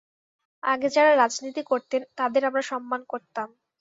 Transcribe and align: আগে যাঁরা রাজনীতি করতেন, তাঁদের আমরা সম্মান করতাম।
আগে 0.63 0.87
যাঁরা 0.89 1.13
রাজনীতি 1.15 1.61
করতেন, 1.63 2.01
তাঁদের 2.15 2.43
আমরা 2.45 2.63
সম্মান 2.63 3.01
করতাম। 3.07 3.47